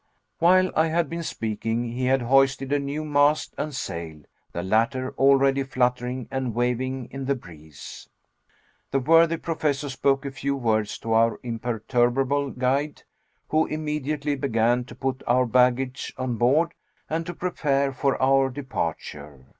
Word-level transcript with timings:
While 0.39 0.71
I 0.75 0.87
had 0.87 1.11
been 1.11 1.21
speaking, 1.21 1.89
he 1.91 2.05
had 2.05 2.23
hoisted 2.23 2.73
a 2.73 2.79
new 2.79 3.05
mast 3.05 3.53
and 3.55 3.71
sail, 3.71 4.21
the 4.51 4.63
latter 4.63 5.11
already 5.15 5.61
fluttering 5.61 6.27
and 6.31 6.55
waving 6.55 7.07
in 7.11 7.25
the 7.25 7.35
breeze. 7.35 8.09
The 8.89 8.97
worthy 8.99 9.37
Professor 9.37 9.89
spoke 9.89 10.25
a 10.25 10.31
few 10.31 10.55
words 10.55 10.97
to 11.01 11.13
our 11.13 11.39
imperturbable 11.43 12.49
guide, 12.49 13.03
who 13.49 13.67
immediately 13.67 14.33
began 14.35 14.85
to 14.85 14.95
put 14.95 15.21
our 15.27 15.45
baggage 15.45 16.11
on 16.17 16.35
board 16.35 16.73
and 17.07 17.23
to 17.27 17.35
prepare 17.35 17.91
for 17.93 18.19
our 18.19 18.49
departure. 18.49 19.45